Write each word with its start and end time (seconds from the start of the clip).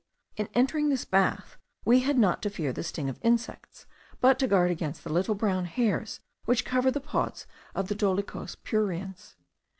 In 0.35 0.49
entering 0.55 0.89
this 0.89 1.05
bath, 1.05 1.57
we 1.85 1.99
had 1.99 2.17
not 2.17 2.41
to 2.41 2.49
fear 2.49 2.73
the 2.73 2.81
sting 2.83 3.07
of 3.07 3.19
insects, 3.21 3.85
but 4.19 4.39
to 4.39 4.47
guard 4.47 4.71
against 4.71 5.03
the 5.03 5.13
little 5.13 5.35
brown 5.35 5.65
hairs 5.65 6.21
which 6.45 6.65
cover 6.65 6.89
the 6.89 6.99
pods 6.99 7.45
of 7.75 7.87
the 7.87 7.93
Dolichos 7.93 8.55
pruriens. 8.55 9.35